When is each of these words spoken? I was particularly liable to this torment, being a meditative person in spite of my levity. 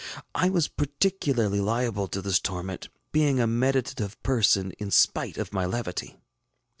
I 0.33 0.49
was 0.49 0.67
particularly 0.67 1.61
liable 1.61 2.07
to 2.07 2.23
this 2.23 2.39
torment, 2.39 2.89
being 3.11 3.39
a 3.39 3.45
meditative 3.45 4.19
person 4.23 4.71
in 4.79 4.89
spite 4.89 5.37
of 5.37 5.53
my 5.53 5.67
levity. 5.67 6.17